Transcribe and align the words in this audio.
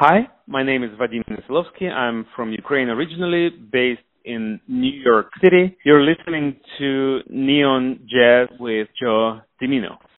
Hi, 0.00 0.28
my 0.46 0.62
name 0.62 0.84
is 0.84 0.90
Vadim 0.90 1.24
Neselovskyi. 1.28 1.90
I'm 1.90 2.24
from 2.36 2.52
Ukraine 2.52 2.88
originally, 2.88 3.50
based 3.50 4.00
in 4.24 4.60
New 4.68 4.92
York 4.92 5.26
City. 5.42 5.76
You're 5.84 6.04
listening 6.04 6.54
to 6.78 7.18
Neon 7.28 8.06
Jazz 8.08 8.46
with 8.60 8.86
Joe 9.02 9.40
Dimino. 9.60 9.98